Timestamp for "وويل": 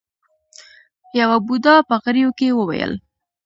2.57-2.93